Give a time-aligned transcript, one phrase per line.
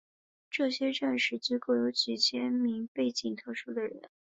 [0.49, 4.01] 这些战时机构有几千名背景特殊的人。